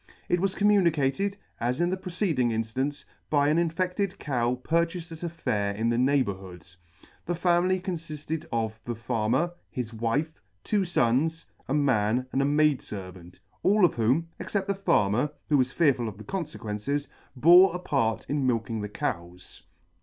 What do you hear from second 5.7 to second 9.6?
in the neighbourhood. The family confifted of the Farmer,